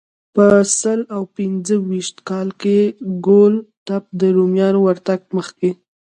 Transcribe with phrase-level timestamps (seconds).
[0.35, 0.45] په
[0.79, 2.79] سل او پنځه ویشت کال کې
[3.27, 3.55] ګول
[3.85, 5.71] ته د رومیانو ورتګ مخکې.